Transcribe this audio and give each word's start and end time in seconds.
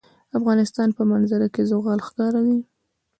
د 0.29 0.31
افغانستان 0.39 0.89
په 0.97 1.01
منظره 1.11 1.47
کې 1.53 1.61
زغال 1.71 1.99
ښکاره 2.07 2.41
ده. 2.47 2.57